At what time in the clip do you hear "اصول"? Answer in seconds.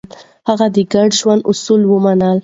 1.51-1.81